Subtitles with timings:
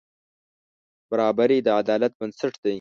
[1.09, 2.69] برابري د عدالت بنسټ دی.